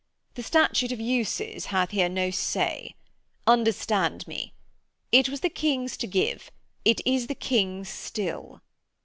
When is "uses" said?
0.99-1.65